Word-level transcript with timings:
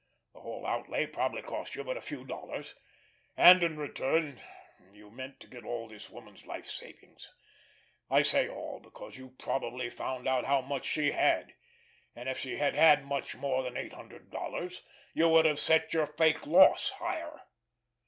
The 0.33 0.39
whole 0.39 0.65
outlay 0.65 1.05
probably 1.05 1.43
cost 1.43 1.75
you 1.75 1.83
but 1.83 1.95
a 1.95 2.01
few 2.01 2.25
dollars—and 2.25 3.61
in 3.61 3.77
return 3.77 4.41
you 4.91 5.11
meant 5.11 5.39
to 5.41 5.47
get 5.47 5.63
all 5.63 5.83
of 5.83 5.91
this 5.91 6.09
woman's 6.09 6.43
life 6.47 6.65
savings. 6.65 7.31
I 8.09 8.23
say 8.23 8.49
all, 8.49 8.79
because 8.79 9.17
you 9.19 9.35
probably 9.37 9.91
found 9.91 10.27
out 10.27 10.45
how 10.45 10.61
much 10.61 10.85
she 10.85 11.11
had, 11.11 11.53
and 12.15 12.27
if 12.27 12.39
she 12.39 12.57
had 12.57 12.73
had 12.73 13.05
much 13.05 13.35
more 13.35 13.61
than 13.61 13.77
eight 13.77 13.93
hundred 13.93 14.31
dollars 14.31 14.81
you 15.13 15.29
would 15.29 15.45
have 15.45 15.59
set 15.59 15.93
your 15.93 16.07
fake 16.07 16.47
loss 16.47 16.89
higher. 16.89 17.39